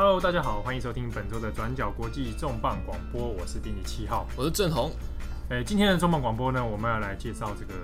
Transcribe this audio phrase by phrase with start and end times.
[0.00, 4.92] Hello，大家好，欢迎收听本周的转角国际重磅广播，我是第七号，我是郑红。
[5.48, 7.74] 诶，今天的重磅广播呢，我们要来介绍这个，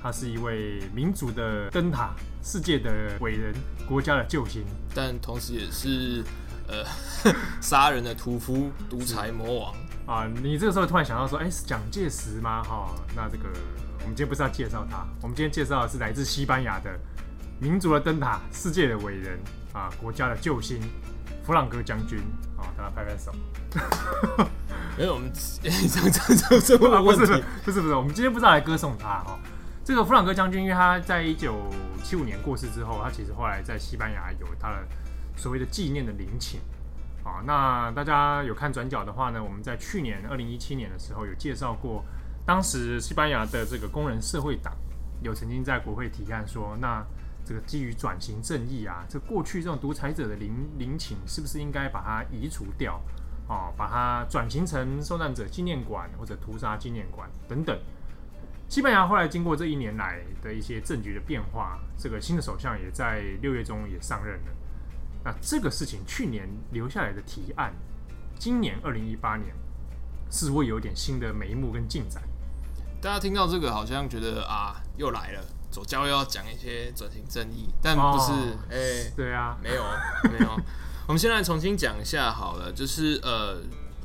[0.00, 3.52] 他是一位民主的灯塔，世界的伟人，
[3.88, 6.22] 国家的救星，但同时也是
[6.68, 6.84] 呃
[7.60, 9.74] 杀人的屠夫、独裁魔王
[10.06, 10.30] 啊。
[10.40, 12.62] 你这个时候突然想到说，哎，是蒋介石吗？
[12.62, 13.48] 哈、哦，那这个
[14.02, 16.96] 我们今天不是要介绍他，我们今天介绍的是来自西班牙的
[17.58, 19.36] 民主的灯塔，世界的伟人
[19.72, 20.80] 啊，国家的救星，
[21.50, 22.20] 弗朗哥将军
[22.56, 23.32] 啊，大家拍拍手。
[24.96, 25.68] 没有，我们 这
[26.08, 29.36] 这这这问不是不是不是不是，我们今天不是要来歌颂他哈。
[29.84, 31.56] 这个弗朗哥将军，因为他在一九
[32.04, 34.86] 七五年过世之后，他其实后来在西班牙有他的
[35.36, 36.60] 所谓的纪念的陵寝
[37.24, 37.42] 啊。
[37.44, 42.04] 那大家有看转角的话呢，我们在去年二零一七年的时候有介绍过，
[42.46, 44.72] 当时西班牙的这个工人社会党
[45.20, 47.04] 有曾经在国会提案说，那
[47.50, 53.02] 这个基于转型正义啊，这过去这种独裁者的陵陵寝是不是应该把它移除掉
[53.48, 53.74] 啊？
[53.76, 57.76] 把它转型成受难者纪念馆或者屠杀纪念馆等等。
[58.68, 64.52] 西班牙后来经过这一年来的一些政局的变化，这个新的首相也在六月中也上任了。
[65.24, 67.74] 那这个事情去年留下来的提案，
[68.38, 69.52] 今年二零一八年
[70.30, 72.22] 似乎有点新的眉目跟进展。
[73.02, 75.44] 大家听到这个好像觉得啊，又来了。
[75.70, 78.32] 左胶又要讲一些转型正义，但不是，
[78.70, 79.82] 哎、哦欸，对啊，没有，
[80.32, 80.50] 没有。
[81.06, 83.56] 我们先来重新讲一下好了，就是呃，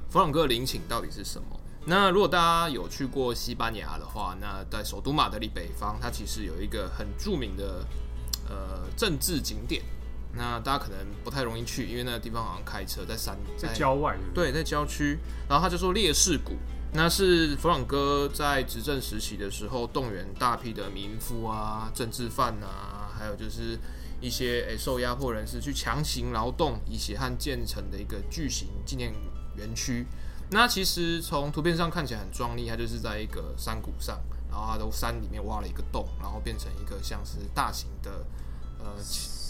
[0.09, 1.59] 弗朗哥陵寝到底是什么？
[1.86, 7.86] 那如果大家有去过西班牙的话，那在首都马德里北方，它其实有一个很著名的
[8.49, 9.83] 呃政治景点。
[10.38, 14.31] 那大家可能不太容易去，因为那个地方好像开车在山在，在郊外是是？
[14.33, 15.17] 对，在郊区。
[15.47, 16.58] 然后它就说烈士谷。
[16.95, 23.77] 那是弗朗哥在执政时期的时候，动员大批的民夫啊、政治犯啊，还有就是
[24.21, 29.14] 一些诶、欸、受压迫人士去强行劳动，以血汗建成的一个巨型纪念
[29.58, 30.08] 园区。
[30.52, 34.17] 那其实从图片上看起来很壮丽，它就是在一个山谷上，
[34.49, 38.25] 然后它都山里面挖了一个洞，然后变成一个像是大型的
[38.80, 38.95] 呃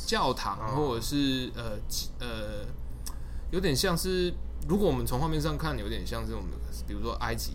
[0.08, 1.78] 教堂，或者是呃
[2.20, 2.66] 呃
[3.52, 4.34] 有点像是。
[4.68, 6.44] 如果我们从画面上看，有点像这种，
[6.88, 7.54] 比如说埃及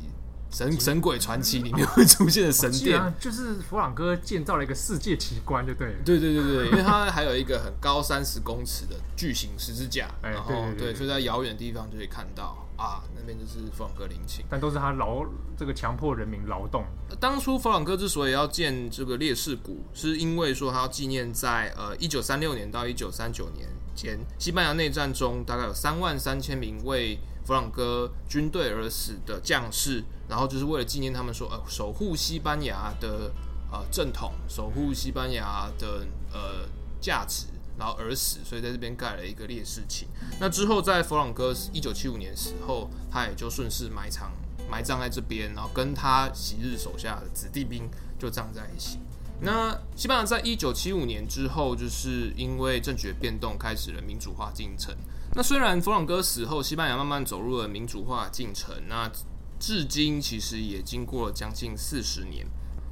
[0.51, 5.95] 神神鬼传奇里面会出现的神殿，啊、就是弗朗哥建造了一个世界奇观，就对了。
[6.05, 15.25] 对对对对，因为它还有一个很高三十公尺的巨型十字架，哎、然后对，所以在遥远的地方就可以看到啊，那边就是弗朗哥陵寝，但都是他劳
[15.57, 16.85] 这个强迫人民劳动。
[17.21, 23.69] 当初弗朗哥之所以要建这个烈士谷，是因为说他要纪念在呃一九三六年到一九三九年。
[24.01, 33.31] 前西班牙内战中，大概有三万三千名为弗朗哥军队而死的将士，然后就是为了纪念他们说，呃，守护西班牙的
[33.71, 36.67] 呃正统，守护西班牙的呃
[36.99, 37.47] 价值，
[37.79, 40.09] 然后而死，所以在这边盖了一个烈士寝。
[40.39, 44.33] 那之后，在弗朗哥一九七五年死后，他也就顺势埋藏
[44.71, 48.99] 埋葬在这边，然后跟他昔日手下的子弟兵就葬在一起。
[49.43, 54.95] 那西班牙在一九七五年之后，就是因为政局的变动，开始了民主化进程。
[55.35, 59.11] 那虽然弗朗哥死后，西班牙慢慢走入了民主化进程，那
[59.59, 62.47] 至今其实也经过了将近四十年。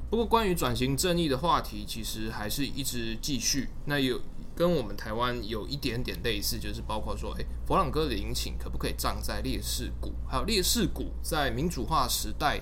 [0.09, 3.69] 不过，关于转型正义的话题，其实还是一直继续。
[3.85, 4.19] 那有
[4.55, 10.11] 跟我们台湾有一点点类似，就是包括说，诶，弗朗哥的引擎可不可以葬在烈士谷？
[10.27, 12.59] 还有烈士谷在民主化时代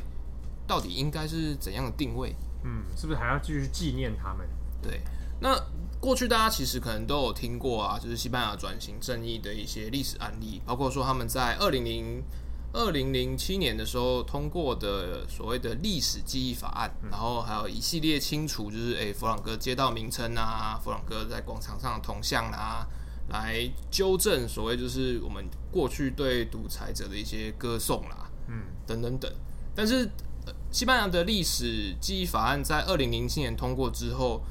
[0.68, 2.36] 到底应该是怎样的定位？
[2.68, 4.46] 嗯，是不是还要继续纪念他们？
[4.82, 5.02] 对，
[5.40, 5.58] 那
[6.02, 12.22] 过去大家其实可能都有听过啊，就是西班牙转型正义的一些历史案例，包括说他们在二零零
[12.74, 22.86] 二零零七年的时候通过的所谓的历史记忆法案，嗯，然后还有一系列清除，就是诶、欸，弗朗哥街道名称啊，弗朗哥在广场上的铜像啊，
[23.30, 29.32] 来纠正所谓就是我们过去对独裁者的一些歌颂啦，嗯，等等等，
[29.74, 30.10] 但是。
[30.78, 34.44] 西班牙的历史记忆法案在二零零七年通过之后，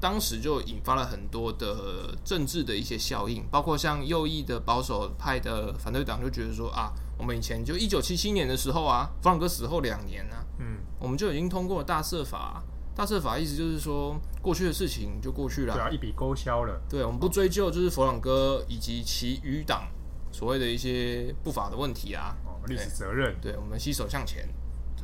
[0.00, 12.62] 当时就引发了很多的政治的一些效应，包括像右翼的保守派的反对党就觉得说啊，我们以前就一九七七年的时候啊，弗朗哥死后两年呢、啊，嗯，我们就已经通过了大赦法，
[12.94, 19.88] 大赦法意思就是说过去的事情就过去了，对啊，一笔勾销了，对，我们不追究就是弗朗哥以及其余党
[20.30, 24.48] 所谓的一些不法的问题啊，哦，历史责任，对，对我们携手向前。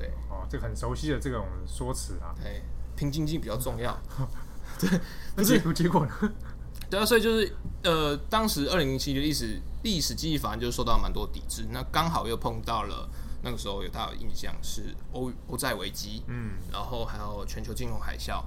[0.01, 2.35] 对哦，这个很熟悉的这种说辞啊。
[2.43, 2.63] 对，
[2.97, 3.95] 拼经济比较重要。
[4.81, 4.89] 对，
[5.37, 6.33] 那结果结果呢？
[6.89, 11.67] 对啊，所以就是呃，当时二零零七的历史历史记忆法案就受到蛮多抵制。
[11.71, 13.09] 那刚好又碰到了
[13.43, 18.43] 那个时候有大有印象是欧欧债危机，嗯，然后还有全球金融海啸。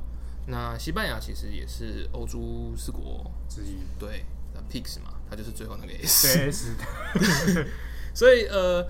[0.47, 4.25] 那西班牙其实也是欧洲四国之一，对
[4.69, 5.13] ，PIGS 嘛。
[5.29, 6.37] 它就是最后那个 S。
[6.37, 6.75] 对 S。
[8.13, 8.85] 所以呃。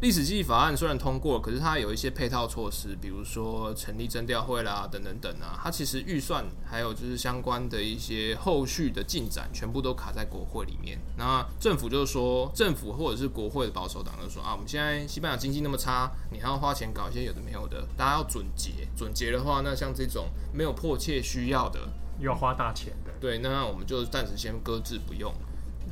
[0.00, 5.58] 历史记忆法案虽然通过，可是它有一些配套措施，比如说成立征调会啦，等等等啊。
[5.62, 10.98] 它其实预算还有就是相关的一些后续的进展，全部都卡在国会里面。
[11.16, 18.72] 那政府就是说，政府或者是国会的保守党就说啊，我们现在西班牙经济那么差，你还要花钱搞一些有的没有的，大家要准结。
[18.94, 21.80] 准结的话，那像这种没有迫切需要的，
[22.18, 25.32] 又要花大钱的，对，那我们就暂时先搁置不用。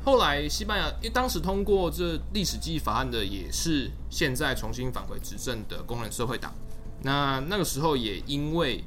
[0.05, 6.53] 后来，西班牙因为当时通过这历史记忆法案的也是现在重新返回执政的工人社会党。
[7.01, 8.83] 那那个时候也因为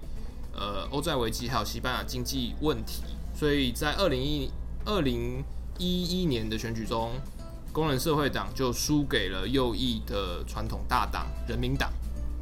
[0.55, 3.03] 呃欧债危机还有西班牙经济问题，
[3.35, 4.51] 所以在二零一
[4.85, 5.43] 二零
[5.79, 7.13] 一一年的选举中，
[7.73, 11.91] 工人社会党就输给了右翼的传统大党人民党。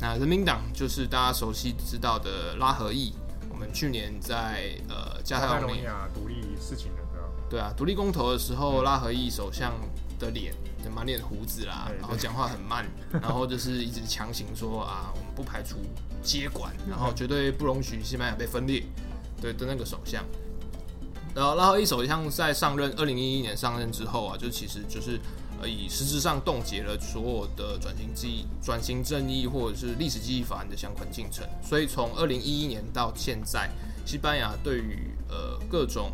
[0.01, 3.13] 那人民党就是大家熟悉知道的拉合意。
[3.49, 7.04] 我们去年在呃加泰罗尼亚独立事情的。
[7.55, 9.73] 对啊，独立公投的时候，拉合意首相
[10.19, 10.53] 的脸
[10.85, 12.85] 就满脸胡子啦，然后讲话很慢，
[13.23, 15.77] 然后就是一直强行说啊，我们不排除
[16.21, 18.83] 接管，然后绝对不容许西班牙被分裂，
[19.41, 20.25] 对的那个首相。
[21.33, 25.21] 然后拉合意首相在上任二零一一年上任之后啊，就其实就是
[25.63, 33.71] 呃以实质上冻结了所有的转型记忆、转型正义或者是历史记忆法案的相关进程，所以从二零一一年到现在，
[34.05, 36.11] 西班牙对于呃各种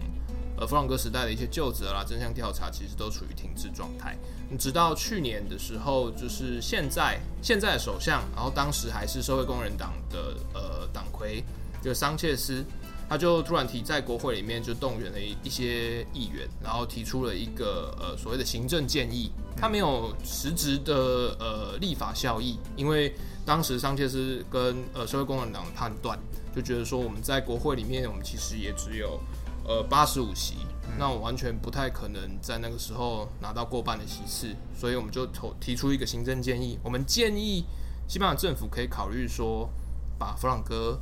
[0.60, 4.14] 呃，弗朗哥时代的一些旧责啦、真相调查，其实都处于停滞状态。
[4.58, 11.42] 直到去年的时候，就是现在现在的首相，然后当时还是社会工人党的呃党魁，
[11.82, 12.62] 就桑切斯，
[13.08, 20.94] 他就突然提在国会里面就动员了一些议员，然后提出了一个呃所谓的行政建议，他没有实质的
[21.40, 23.14] 呃立法效益，因为
[23.46, 26.18] 当时桑切斯跟呃社会工人党的判断，
[26.54, 29.18] 就觉得说我们在国会里面，我们其实也只有。
[29.64, 30.56] 呃，八十五席，
[30.98, 37.64] 那我完全不太可能在那个时候拿到过半的席次，所以我们就投提出一个行政建议，我们建议
[38.08, 39.70] 西班牙政府可以考虑说，
[40.18, 41.00] 把弗朗哥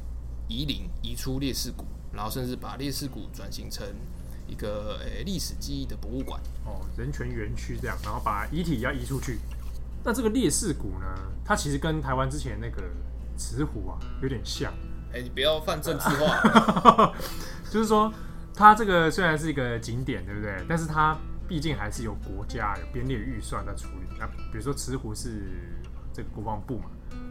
[0.49, 3.87] 移陵移出烈士谷，然后甚至把烈士谷转型成
[4.47, 9.39] 一个诶历史记忆的博物馆哦，人权园区这样，然后把遗体要移出去。
[10.05, 11.07] 那这个烈士谷呢，
[11.45, 12.83] 它其实跟台湾之前那个
[13.37, 14.73] 慈湖啊有点像。
[15.15, 17.15] 哎，你不要犯政治化，
[17.71, 18.13] 就是说。
[18.59, 20.53] 它这个虽然是一个景点，对不对？
[20.69, 21.17] 但是它
[21.47, 24.19] 毕竟还是有国家有编列预算在处理。
[24.19, 25.45] 那比如说慈湖是
[26.13, 26.87] 这个国防部嘛，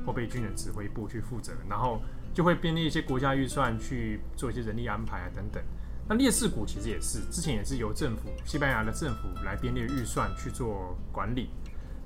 [0.06, 2.02] 后备军人指挥部去负责，然后
[2.34, 5.62] 就会编列一些国家预算去做一些人力安排啊等等。
[6.08, 11.50] 那烈士谷其实也是之前也是由政府西班牙的政府来编列预算去做管理。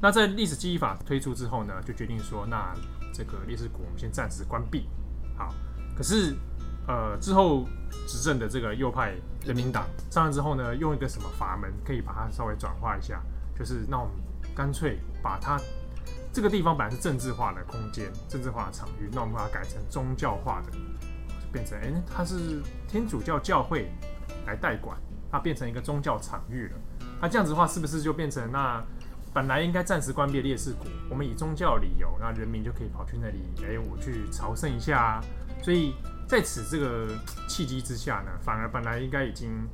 [0.01, 2.73] 那在历史记忆法推出之后呢，就决定说，那
[3.13, 4.89] 这个烈士谷我们先暂时关闭。
[5.37, 5.53] 好，
[5.95, 6.35] 可是。
[6.87, 7.65] 呃，之后
[8.07, 9.13] 执政的这个右派
[9.45, 13.21] 人民党上任之后呢，用一个什么阀门可以把它稍微转化一下？
[13.57, 14.13] 就是那我们
[14.55, 15.59] 干脆把它
[16.33, 23.91] 这个地方本来是政治化的空间、政治化的场域，那我们把它改成宗教化的，就变成哎、它是天主教教会
[24.47, 24.97] 来代管，
[25.31, 26.77] 它变成一个宗教场域了。
[27.21, 28.83] 那这样子的话，是不是就变成那
[29.31, 35.23] 本来应该暂时关闭烈士谷，我们以宗教理由，那人民就可以跑去那里，哎、我去朝圣一下啊？
[35.61, 35.93] 所以。
[36.31, 37.09] 在此这个
[37.45, 39.67] 契机之下呢，反而本来应该已经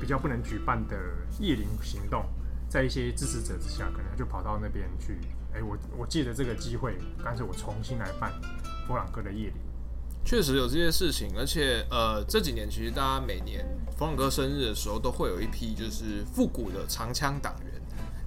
[0.00, 0.96] 比较不能举办的
[1.40, 2.24] 夜灵行动，
[2.68, 5.18] 在一些支持者之下，可能就跑到那边去。
[5.52, 8.30] 哎，我我借着这个机会，干脆我重新来办
[8.86, 9.56] 佛朗哥的夜灵。
[10.24, 13.66] 确实有这些事情，而且呃这几年其实大家每年
[13.98, 17.82] 佛朗哥生日的时候，都会有一批就是复古的长枪党员，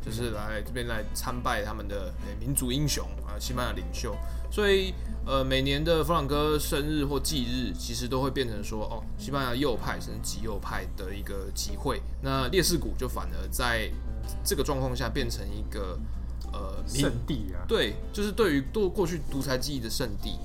[0.06, 4.16] 就是来这边来参拜他们的民族英雄啊，西班牙领袖，
[4.52, 4.94] 所以。
[5.30, 12.02] 呃，每年的弗朗哥生日或忌日，其实都会变成说，哦，西班牙右派甚至极右派的一个集会。
[12.22, 13.92] 那烈士谷就反而在
[14.42, 16.00] 这个状况下变成一个
[16.54, 17.68] 呃圣地啊。
[17.68, 20.40] 对，就是对于过过去独裁记忆的圣地。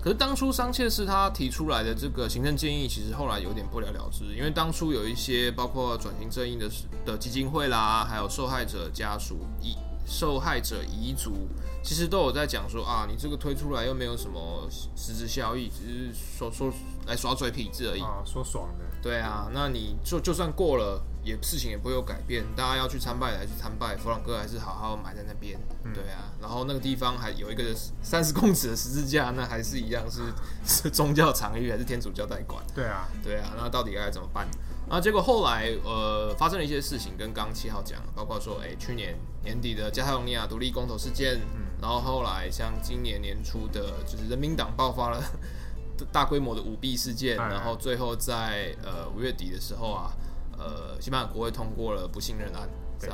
[0.00, 6.70] 可是当初桑切斯他提出来的这个行政建议，其实后来有点不了了之，因为当初有一些包括转型正义的
[7.04, 9.76] 的基金会啦，还有受害者家属遗。
[10.10, 11.46] 受害者遗族
[11.84, 16.72] 其实都有在讲说啊，你这个推出来又没有什么实质效益，只是说说
[17.06, 18.84] 来耍嘴皮子而已啊，说爽的。
[19.02, 20.98] 对啊，那你就就算过了，
[21.28, 22.44] 也事情也不会有改变。
[22.56, 25.58] 大家要去参拜还是参拜，弗朗哥还是好好埋在那边。
[25.84, 27.62] 嗯、对啊，然后那个地方还有一个
[28.02, 30.22] 三十公尺的十字架，那还是一样是
[30.64, 32.64] 是宗教场域还是天主教代管？
[32.74, 34.48] 对啊，对啊，那到底该怎么办？
[34.90, 45.22] 那结果后来，呃，发生了一些事情，跟刚刚七号讲，包括说，哎，去年年底的加泰隆尼亚独立公投事件，嗯，然后后来像今年年初的，就是人民党爆发了
[46.10, 50.10] 大规模的舞弊事件，然后最后在呃五月底的时候啊，
[50.58, 53.08] 呃，西班牙国会通过了不信任案，在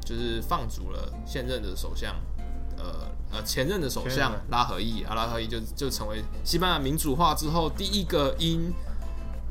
[0.00, 2.14] 就是放逐了现任的首相，
[2.78, 8.72] 呃呃前任的首相拉合伊，啊拉合伊就就成为西班牙民主化之后第一个因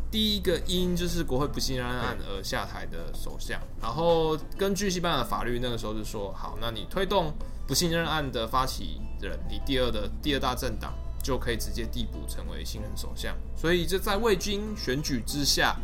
[0.09, 3.61] 第一个因就是国会不信任案而下台的首相。
[3.81, 7.33] 然后根据西班牙的法律，那个时候就说好，那你推动
[7.67, 13.35] 不信任案的发起人，你第二的第二大政党就可以直接递补成为新任首相。
[13.55, 15.75] 所以就在未经选举之下。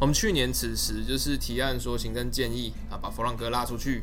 [0.00, 4.02] 我们去年此时就是提案说行政建议啊，把弗朗哥拉出去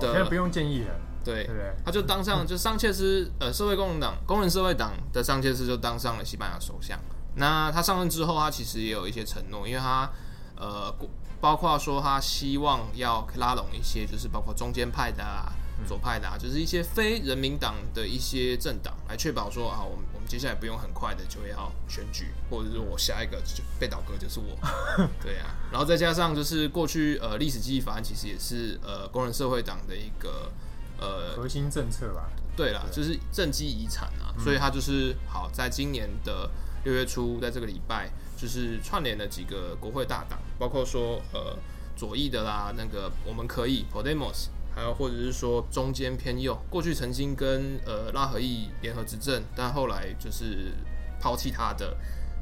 [0.00, 0.94] 的，现在不用建议了，
[1.24, 6.98] 对，对对，他就当上就桑切斯呃社会工人党工人社会党的桑切斯就当上了西班牙首相。
[7.34, 10.10] 那他上任之后，他其实也有一些承诺，因为他
[10.56, 10.94] 呃
[11.40, 15.52] 包括说他希望要拉拢一些就是包括中间派的啊。
[15.86, 24.56] 左派的啊，就是一些非人民党的一些政党，来确保说啊，我们我们接下来不用很快的就要选举，或者是我下一个就被倒戈就是我，
[25.22, 30.50] 对啊，然后再加上就是过去呃历史记忆法案其实也是呃工人社会党的一个
[30.98, 36.50] 呃核心政策吧，对啦，就是政绩遗产啊，所以他就是好在今年的
[36.84, 41.56] 六月初，在这个礼拜就是串联了几个国会大党，包括说呃
[41.96, 44.48] 左翼的啦，那个我们可以 Podemos。
[44.74, 50.72] 还有，或者是说中间偏右，过去曾经跟呃拉合意联合执政，但后来就是
[51.20, 51.96] 抛弃他的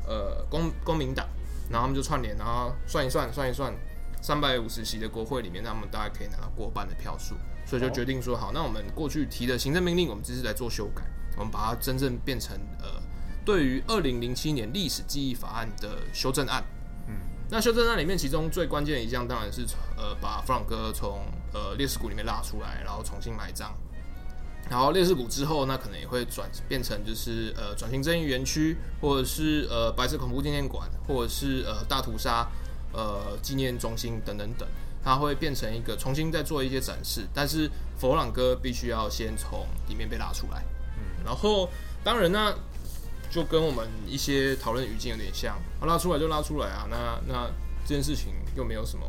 [0.07, 1.27] 呃公公民党，
[1.71, 3.75] 然后他们就串联，然后算一算，算一算，
[4.23, 7.35] 三百五十席的国会里面，他们大概可以拿到过半的票数，
[7.67, 11.03] 所以就决定说好，那我们过去提的行政命令，我们这次来做修改，
[11.37, 13.03] 我们把它真正变成呃
[13.45, 16.65] 对于二零零七年历史记忆法案的修正案。
[17.53, 21.21] 那修正案里面，其中最关键的一项当然是呃，把弗朗哥从
[21.53, 23.75] 呃烈士谷里面拉出来，然后重新埋葬。
[24.69, 32.47] 然后烈士谷之后，那可能也会转变成就是呃转型正义园区，或者是呃白色恐怖纪念馆，或者是呃大屠杀
[32.93, 34.69] 呃纪念中心等等等，
[35.03, 37.27] 它会变成一个重新再做一些展示。
[37.35, 40.65] 但是佛朗哥必须要先从里面被拉出来。
[40.97, 41.69] 嗯，然后
[42.03, 42.55] 当然呢。
[43.33, 46.97] 就跟我们一些讨论语境有点像，啊，拉出来就拉出来啊，那
[47.29, 47.47] 那
[47.87, 49.07] 这件事情又没有什么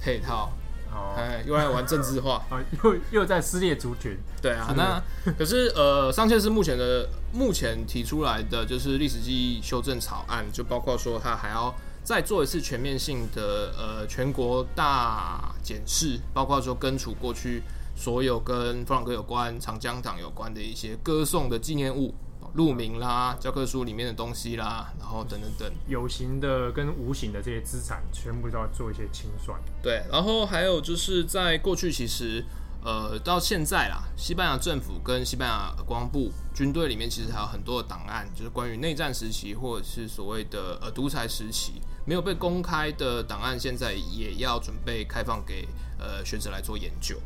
[0.00, 0.50] 配套，
[0.94, 5.02] 哦，哎，又来玩政治化，啊， 又又在撕裂族群，对啊，那
[5.36, 11.74] 可是呃，上线是目前的目前提出来的就是历史记忆修正草案，就包括说他还要
[12.04, 17.62] 再做一次全面性的呃全国大检视，包括说根除过去
[17.96, 22.14] 所有跟弗朗哥有关、长江党有关的一些歌颂的纪念物。
[22.54, 29.58] 路名啦，教科书里面的东西啦，然后等等等，有形的跟无形的这些资产，全部都要做一些清算。
[29.82, 32.44] 对，然后还有就是在过去，其实
[32.84, 45.66] 呃到现在啦，西班牙政府跟西班牙国防部军队里面，其实还有很多的档案，就是关于内战时期或者是所谓的呃独裁时期没有被公开的档案，现在也要准备开放给
[45.98, 47.18] 呃学者来做研究。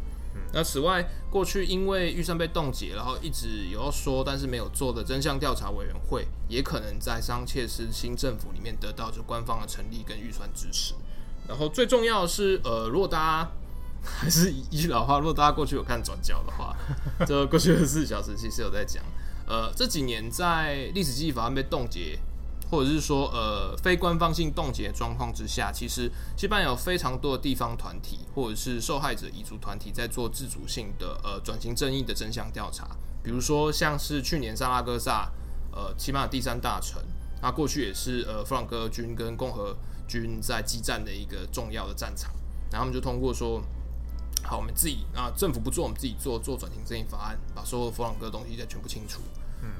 [0.52, 10.95] 那此外，过去因为预算被冻结，然后一直有要说，但是没有做的真相调查委员会，也可能在桑切斯新政府里面得到就官方的成立跟预算支持。
[11.47, 13.50] 然后最重要的是，呃，如果大家
[14.02, 16.76] 还是一句老话，如果大家过去有看转角的话，
[17.26, 19.02] 这过去二十四小时其实有在讲，
[19.47, 22.18] 呃，这几年在历史记忆法案被冻结。
[22.70, 32.88] 或者是说，呃，非官方性冻结状况之下，其实西班牙有非常多的地方团体或者是受害者遗族团体在做自主性的呃转型正义的真相调查。
[33.22, 35.32] 比如说，像是去年萨拉戈萨，
[35.72, 37.02] 呃，西班牙第三大城，
[37.42, 42.32] 那过去也是呃佛朗哥军跟共和军在激战的一个重要的战场。
[42.70, 43.62] 然后他们就通过说，
[44.44, 49.20] 好，我们自己啊，政府不做，我们自己做做转型正义法案，把所有佛朗哥的东西再全部清除。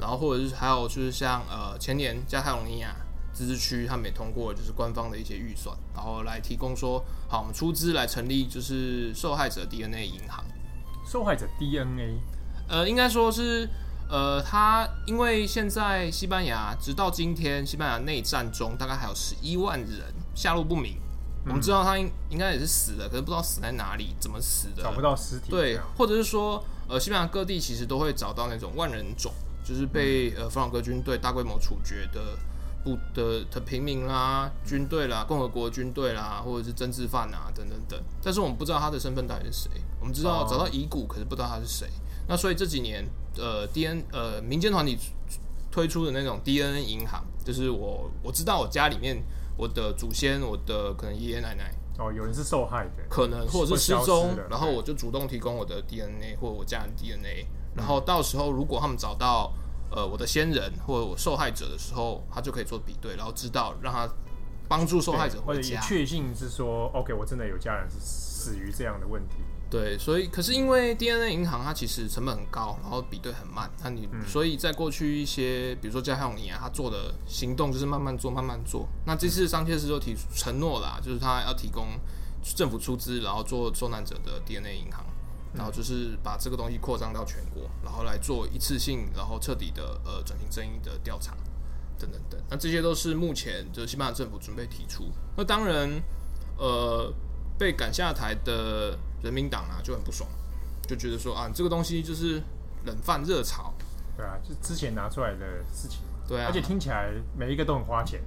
[0.01, 2.95] 然后或者是还有就是像呃前年加泰罗尼亚
[3.33, 10.45] 自治区，他们也通过就是官方的一些预算，然后来提供说好，我们出资来成立就是受害者 DNA 银行。
[11.07, 12.21] 受害者 DNA，
[12.69, 13.67] 呃，应该说是
[14.11, 20.97] 呃，他因为现在西班牙直到今天，西班牙内战中大概还有十一万人下落不明。
[21.45, 25.51] 嗯、我们知道他应应该也是死了，可是不知道死在哪里，怎么死的，找不到尸体。
[25.51, 29.33] 对，或者是说呃，西班牙各地其实都会找到那种万人冢。
[29.69, 32.39] 就是被呃弗朗哥军队大规模处决的
[32.83, 38.03] 不的的平民啦、军队啦、共和国军队啦，或者是政治犯啊等等等。
[38.23, 39.71] 但是我们不知道他的身份到底是谁。
[40.01, 41.87] 我们知道找到遗骨，可是不知道他是谁。
[42.27, 43.05] 那所以这几年
[43.37, 44.97] 呃 D N 呃民间团体
[45.71, 49.23] 推出的那种 D N A 银行，就是我我知道我家里面
[49.59, 57.47] 我的祖先，我的可能爷爷奶奶哦，有人是受害的，可能或者是失踪，然后我就主动提供我的 D N A 或者我家人 D N A。
[57.77, 59.53] 然后到时候，如果他们找到
[59.91, 64.09] 呃我的先人或者我受害者的时候，他就可以做比对，然后知道让他
[64.69, 69.37] 帮助受害者或者回家，确信是说，OK，我真的有家人是死于这样的问题。
[69.71, 78.89] 对，所以可是因为 DNA 银行它其实成本很高，然后比对很慢，那你、嗯、所以在过去一些，比如说加泰隆尼亚，他做的行动就是慢慢做，慢慢做。
[79.05, 81.87] 那这次桑切斯就提出承诺啦，就是他要提供
[82.43, 85.05] 政府出资，然后做受难者的 DNA 银行，
[85.55, 91.37] 然后就是把这个东西扩张到全国，然后来做一次性，然后彻底的呃转型正义的调查，
[91.99, 92.41] 等等等。
[92.51, 95.13] 那这些都是目前就是西班牙政府准备提出。
[95.37, 95.91] 那当然，
[96.57, 97.13] 呃，
[97.59, 98.99] 被赶下台的。
[99.21, 100.31] 人民党啊就很不爽，
[100.87, 102.41] 就觉得说啊，这个东西就是
[102.85, 103.75] 冷饭热炒，
[104.17, 108.23] 对啊，就之前拿出来的事情，对啊，而且听起来每一个都很花钱，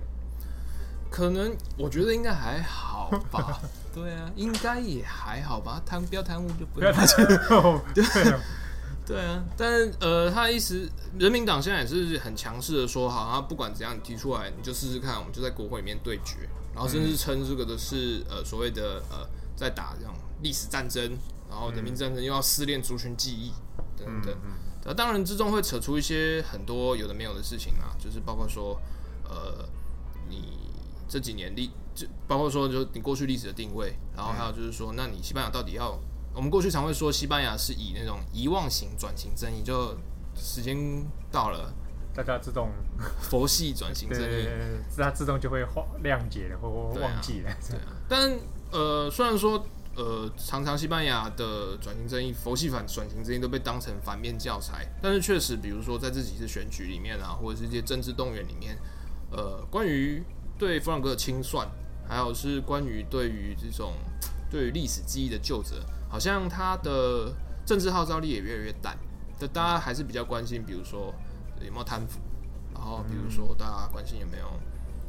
[1.12, 3.62] 可能我觉得应该还好吧，
[3.94, 8.04] 对啊，应该也还好吧，贪不要贪污就不要贪污，对
[9.06, 10.90] 对啊，但是呃，他的意思，
[11.20, 20.16] 人民党现在也是很强势的说，好，他不管怎样，你提出来，你就试试看，我们就在国会里面对决，然后甚至称这个的是呃所谓的呃在打这种。
[20.44, 21.16] 历史战争，
[21.48, 23.54] 然后人民战争又要撕裂族群记忆，
[23.96, 24.36] 等等。
[24.84, 28.82] 那当然之中会扯出一些很多有的没有的事情啊，就是包括说，
[29.24, 29.71] 呃，你
[31.12, 36.00] 这几年历，就包括说，就你过去历史的定位，然后还有就是说，那你西班牙到底要？
[36.34, 39.98] 我们过去常会说，西班牙是以那种遗忘型转型正义，就
[40.34, 41.74] 时间到了，
[42.16, 42.70] 大家自动
[43.20, 44.48] 佛系转型正义，
[44.96, 46.70] 它自动就会化谅解了或
[47.02, 47.52] 忘记了。
[47.70, 48.40] 对啊，但
[48.72, 49.68] 呃，虽然说。
[49.94, 58.78] 呃，常常西班牙的转型正义、佛系反转型正义都被当成反面教材，但是确实，比如说在这几次选举里面啊，或者是一些政治动员里面，
[59.32, 60.24] 呃，关于
[60.62, 61.68] 对弗朗哥的清算，
[62.08, 63.94] 还有是关于对于这种
[64.48, 67.34] 对于历史记忆的救责，好像他的
[67.66, 68.96] 政治号召力也越来越淡。
[69.40, 71.12] 但大家还是比较关心，比如说
[71.66, 72.20] 有没有贪腐，
[72.76, 74.46] 然后比如说大家关心有没有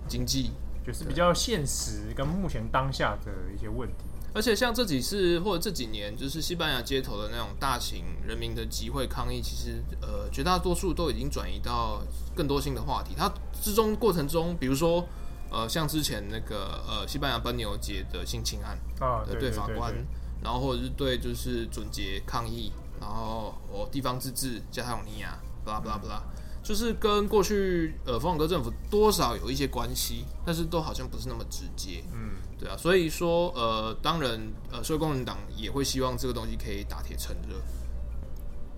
[0.09, 0.52] 经济，
[0.87, 4.04] 就是比较现实跟目前当下的一些问题。
[4.34, 12.00] 而且像这几次或者这几年，就是西班牙街头的那种大型人民的集会抗议，其实呃绝大多数都已经转移到
[12.34, 13.15] 更多新的话题。
[13.15, 15.06] 它之中过程中，比如说
[15.52, 19.95] 呃像之前那个呃西班牙奔牛节的性侵案啊，对法官，
[20.43, 26.23] 然后或者是对就是准节抗议，然后哦地方自治加泰罗尼亚，巴拉巴拉巴拉，
[26.62, 32.30] 就是跟过去呃佛朗哥政府多少有一些关系，但是都好像不是那么直接，嗯。
[32.62, 37.56] 对啊，所以说，呃，当然，呃，社会工人党也会希望这个东西可以打铁趁热。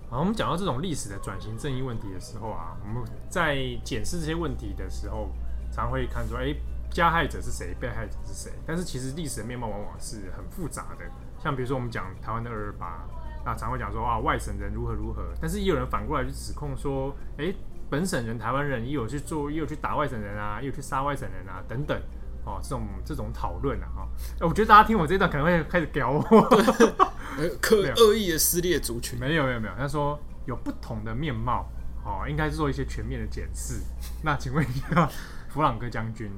[0.09, 5.29] 好，我们讲到这种历史的转型正义问题的时候啊，我们在检视这些问题的时候，
[5.75, 6.55] 常会看出，哎，
[6.89, 8.53] 加害者是谁，被害者是谁？
[8.65, 11.05] 但是其实历史的面貌往往是很复杂的。
[11.37, 13.05] 像比如说我们讲台湾的二二八，
[13.43, 17.53] 那常会讲说啊，外省人如何如何，但是也有人反过来去指控说，哎，
[17.89, 22.01] 本省人、台湾人也有去做，也有去打外省人啊，也有去杀外省人啊，等等。
[22.45, 24.07] 哦，这种这种讨论啊，哈，
[24.41, 26.21] 我觉得大家听我这段可能会开始屌我，
[27.59, 31.67] 刻恶意的撕裂族群，没有没有没有，他说有不同的面貌，
[32.03, 33.81] 哦，应该是做一些全面的检视。
[34.21, 35.09] 那请问一下，
[35.55, 36.29] 弗朗哥将军，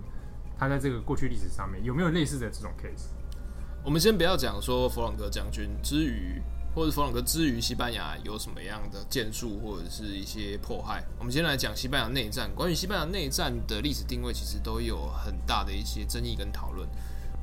[0.60, 3.08] 他在这个过去历史上面有没有类似的这种 case？
[3.84, 6.40] 我们先不要讲说弗朗哥将军之于。
[6.76, 11.04] 或者弗朗哥之于西班牙有什么样的建树或者是一些迫害？
[11.18, 12.54] 我们先来讲西班牙内战。
[12.54, 16.88] 关于西班牙内战的历史定位，其实都有很大的一些争议跟讨论。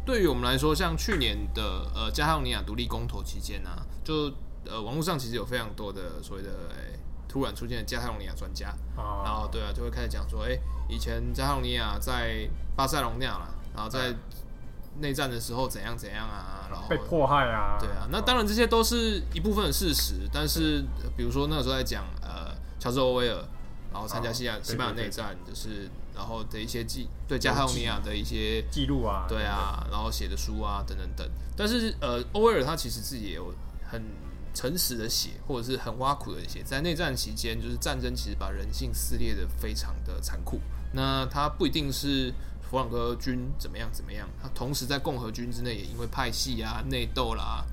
[0.07, 3.71] 对于我们来说，像去年的呃加泰罗尼亚独立公投期间呢、
[4.05, 4.33] 就
[4.67, 6.51] 呃网络上其实有非常多的所谓的、
[7.35, 14.15] 突然出现了加泰罗尼亚专家，然后对啊，就会开始讲说，哎、欸，以前加泰罗尼亚在巴塞隆那了，然后在
[15.01, 20.85] 内战的时候怎样怎样啊，然后被迫害啊，对啊，那当然这些都是一部分的事实，但是
[21.17, 23.45] 比如说那个时候在讲呃乔治欧威尔，
[23.93, 33.53] 然后参加西亚西班牙内战，就是然后的一些记对加泰罗尼亚的一些记录啊，对啊，然后写的书啊等等等，但是呃欧威尔他其实自己也有
[33.91, 34.01] 很
[34.55, 40.61] 诚实的写，或者是很挖苦的写，在内战期间就是战争其实把人性撕裂的非常的残酷，
[40.93, 42.33] 那他不一定是。
[42.71, 43.89] 弗朗哥军怎么样？
[43.93, 44.27] 怎么样？
[44.43, 47.65] 他同时在共和军之内也因为派系啊、内斗啦、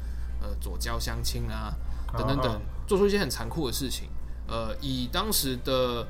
[0.41, 1.73] 呃左交相亲啊
[2.15, 4.09] 等等等，做出一些很残酷的事情。
[4.47, 6.05] 呃，以当时的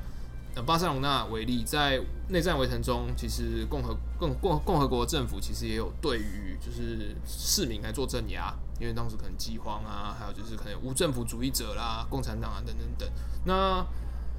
[0.65, 13.09] 巴塞隆纳为例，在内战围城中，其实共和共共共和国政府其实也有对于就是市民来做镇压，因为当时可能饥荒啊，还有就是可能无政府主义者啦、共产党啊等等等。
[13.45, 13.85] 那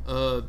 [0.05, 0.42] 呃。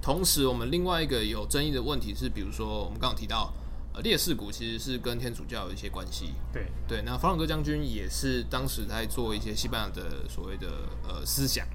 [0.00, 3.52] 同时，我们另外一个有争议的问题是，比如说我们刚刚提到，
[3.92, 6.34] 呃，烈士谷其实是跟天主教有一些关系。
[6.52, 10.68] 对对，那弗朗哥将军也是当时在做一些西班牙的所谓的
[11.02, 11.66] 呃思想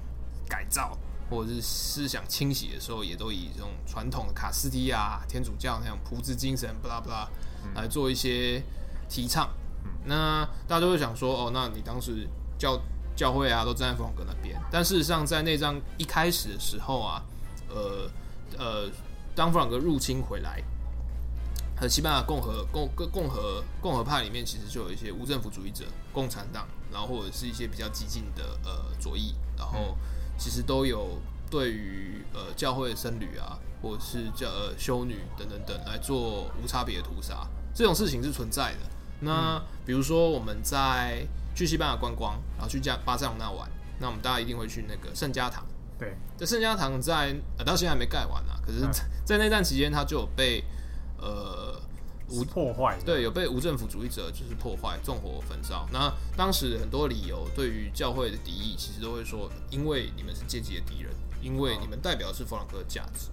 [0.48, 7.30] 改造，或者是思想清洗的时候，也都以这种传统的卡斯蒂亚天主教那样朴质精神，巴拉巴拉
[7.74, 8.62] 来做一些
[9.06, 9.50] 提倡。
[9.84, 12.80] 嗯、那大家都会想说，哦，那你当时教
[13.14, 14.60] 教会啊，都站在佛朗哥那边。
[14.70, 17.22] 但事实上，在内战一开始的时候啊，
[17.68, 18.10] 呃
[18.58, 18.90] 呃，
[19.34, 20.62] 当弗朗哥入侵回来，
[21.76, 29.96] 和西班牙共和共共共和共和派里面，其实就有一些无政府主义者、共产党，然后或者是一些比较激进的呃左翼，然后。
[30.36, 31.16] 其实都有
[31.48, 38.78] 对于呃教会的僧侣啊，或者是教呃修女等等等来做无差别的屠杀，这种事情是存在的。
[39.24, 45.64] 那、嗯、比如说我们在去西班牙观光，然后去加巴塞隆那玩，那我们大家一定会去那个圣家堂。
[45.98, 48.80] 对，这圣家堂在呃到现在还没盖完啊，可是
[49.24, 50.62] 在内战期间，它就有被
[51.18, 51.80] 呃。
[52.30, 55.86] 无破坏，对，有被无政府主义者就是破坏、纵火、焚烧。
[55.92, 63.28] 那当时很多理由对于教会的敌意，其实都会说，因为你们是阶级的敌人，因为你们代表的是弗朗哥的价值。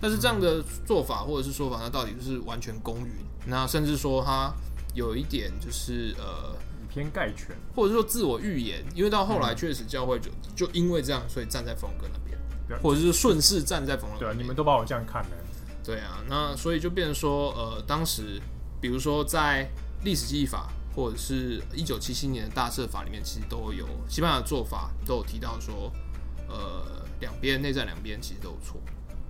[0.00, 3.24] 但是这样的做法或者是说法，那到底就是完全公允？
[3.46, 4.52] 那甚至说他
[4.94, 8.84] 有一点就是呃以偏概全，或者说自我预言。
[8.94, 12.38] 因为到后来确实教会就就因为这样，所以站在佛朗哥那边，
[12.82, 14.26] 或者是顺势站在佛朗哥。
[14.26, 15.30] 对，你们都把我这样看的。
[15.84, 18.40] 对啊，那所以就变成说，呃，当时
[18.80, 19.68] 比如说在
[20.04, 25.92] 历史记忆法或者是一九七七年的大赦法里面，其实都有西班牙的做法都有提到说，
[26.48, 28.80] 呃，两边内战两边其实都有错。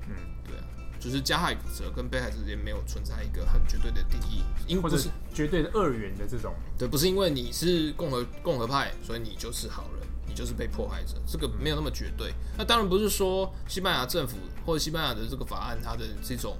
[0.09, 0.64] 嗯，对啊，
[1.01, 6.55] 就是加害者跟被害者之间没有存在一个很绝对的定义，因为不是绝对的二元的这种。
[6.79, 10.03] 对，不是因为你是共和共和派，所以你就是好人。
[10.25, 12.33] 你就是被迫害者，这个没有那么绝对。
[12.57, 16.57] 那当然不是说西班牙政府或者西班牙的这个法案，它的这种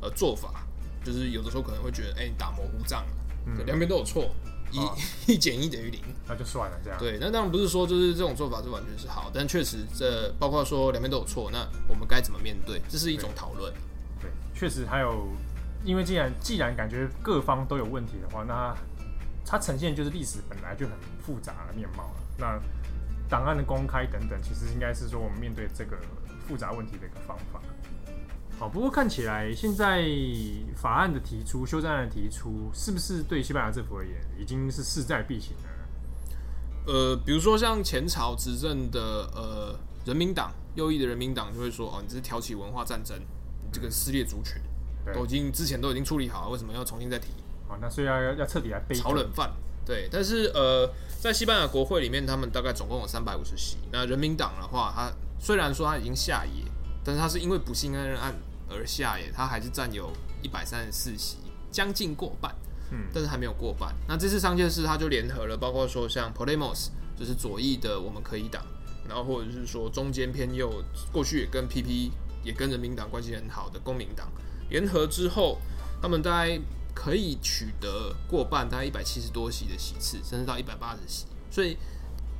[0.00, 0.66] 呃做法，
[1.04, 4.34] 就是有的时候可能会觉得，哎、欸，你打模糊仗了，两边都有错，
[4.72, 4.96] 一、啊、
[5.28, 6.98] 一减一等于零，那就算了这样。
[6.98, 13.72] 对，那当然不是说就是这种做法是完全是好，但确实这包括说两边都有错，那我们该怎么面对，这是一种讨论。
[14.20, 15.28] 对，确实还有，
[15.84, 18.74] 因为既然既然感觉各方都有问题的话，那
[19.44, 22.60] 它呈现就是历史本来就很复杂的面貌了，那。
[23.26, 25.96] 档案的公开等等，其实应该是说我们面对这个
[26.46, 27.60] 复杂问题的一个方法。
[28.58, 30.04] 好，不过看起来现在
[30.76, 35.68] 法案的提出、修正案的提出，是不是对西班牙政府而言已经是势在必行呢？
[36.86, 39.00] 呃，比如说像前朝执政的
[39.34, 44.60] 呃人民党、右翼的人民党就会说：“哦，你这是挑起文化战争，你这个撕裂族群，
[45.12, 47.28] 都已经之前都已经处理好了，为什么要重新再提？”
[47.68, 49.50] 好，那所以要要彻底来背炒冷饭。
[49.84, 50.88] 对，但是呃，
[51.20, 53.76] 在西班牙国会里面，他们大概总共有三百五十席。
[53.92, 56.64] 那人民党的话，他虽然说他已经下野，
[57.04, 58.34] 但是他是因为不信任案
[58.70, 60.10] 而下野，他还是占有
[60.42, 61.36] 一百三十四席，
[61.70, 62.54] 将近过半。
[62.90, 63.94] 嗯，但是还没有过半。
[64.06, 66.88] 那这次桑切斯他就联合了，包括说像 Podemos，
[67.18, 68.62] 就是左翼的我们可以党，
[69.08, 72.10] 然后或者是说中间偏右，过去也跟 PP
[72.42, 74.30] 也跟人民党关系很好的公民党
[74.68, 75.58] 联合之后，
[76.00, 76.60] 他们大概。
[76.96, 81.26] 可以取得过半，大概一百七十多席的席次，甚至到一百八十席。
[81.50, 81.76] 所以，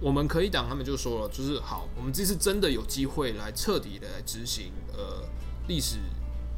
[0.00, 5.28] 我们可以党他们就说了，就是好，我们这次真的有机会来彻底的来执行呃
[5.66, 5.96] 历史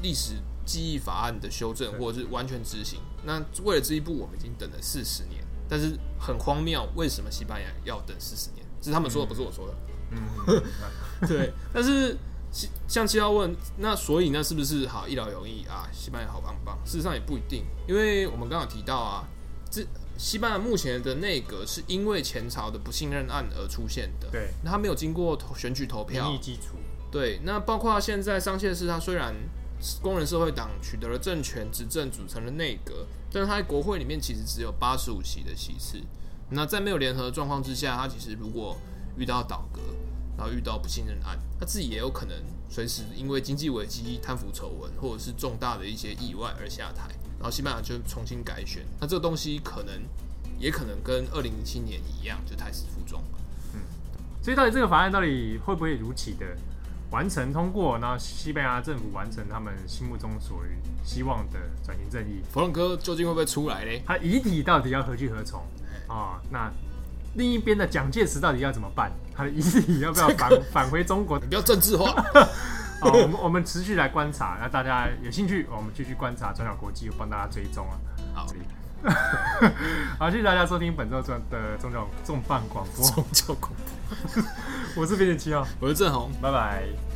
[0.02, 0.34] 历史
[0.66, 3.00] 记忆法案的修正，或者是完全执行。
[3.24, 8.62] 那为了这一步，我们已经等了四十年，但是很荒谬，为什么西班牙要等四十年？
[8.78, 9.74] 这是他们说的，不是我说的。
[10.10, 10.62] 嗯，
[11.26, 12.14] 对，但是。
[12.88, 15.88] 像七号问，那所以那是不是好一劳永逸啊？
[15.92, 16.78] 西班牙好棒棒？
[16.84, 19.28] 事实上也不一定，因为我们刚刚提到啊，
[19.70, 19.84] 这
[20.16, 24.28] 西班牙目前的内阁是因为前朝的不信任案而出现的。
[24.30, 26.76] 对，那他没有经过选举投票，民意基础。
[27.10, 29.34] 对，那包括现在桑切斯，他虽然
[30.00, 36.00] 工人社会党取得了政权执政，组成了内阁，但是他在国会里面其实只有八十五席的席次。
[36.50, 38.76] 那在没有联合的状况之下，他其实如果
[39.18, 39.80] 遇到倒阁。
[40.36, 42.36] 然后遇到不信任案，他自己也有可能
[42.68, 48.84] 随时因为经济危机、贪腐丑闻，或者是重大的一些意外而下台，然后西班牙就重新改选。
[49.00, 49.94] 那这个东西可能
[50.58, 53.22] 也可能跟二零零七年一样，就胎死腹中。
[53.72, 53.80] 嗯，
[54.42, 56.46] 所以到底这个法案到底会不会如期的
[57.10, 57.98] 完成通过？
[57.98, 60.62] 然后西班牙政府完成他们心目中所
[61.02, 62.42] 希望的转型正义？
[62.52, 64.02] 弗朗哥究竟会不会出来呢？
[64.04, 65.60] 他遗体到底要何去何从？
[66.08, 66.70] 啊、哦，那。
[67.36, 69.12] 另一边的蒋介石到底要怎么办？
[69.34, 71.38] 他的遗体要不要返返回中国？
[71.38, 72.10] 你不要政治化。
[73.00, 77.94] 好， 我们我们持续来观察，那大家有兴趣，我们继续观察转角国际，我帮大家追踪啊。
[78.34, 78.46] 好，
[80.18, 83.04] 好，谢谢大家收听本周的宗教重磅广播。
[83.10, 83.70] 宗教广
[84.34, 84.42] 播，
[85.02, 87.15] 我是编辑七号，我是郑红，拜拜。